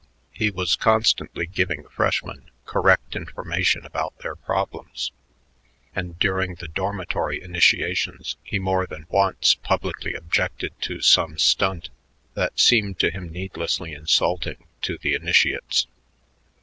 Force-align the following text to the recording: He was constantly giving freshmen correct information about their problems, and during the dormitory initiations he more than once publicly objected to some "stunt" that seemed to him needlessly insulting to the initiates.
He 0.31 0.49
was 0.49 0.75
constantly 0.75 1.45
giving 1.45 1.83
freshmen 1.87 2.49
correct 2.65 3.15
information 3.15 3.85
about 3.85 4.17
their 4.17 4.35
problems, 4.35 5.11
and 5.95 6.17
during 6.17 6.55
the 6.55 6.67
dormitory 6.67 7.39
initiations 7.39 8.35
he 8.41 8.57
more 8.57 8.87
than 8.87 9.05
once 9.09 9.53
publicly 9.53 10.15
objected 10.15 10.73
to 10.81 11.01
some 11.01 11.37
"stunt" 11.37 11.91
that 12.33 12.59
seemed 12.59 12.97
to 12.97 13.11
him 13.11 13.31
needlessly 13.31 13.93
insulting 13.93 14.65
to 14.81 14.97
the 14.97 15.13
initiates. 15.13 15.85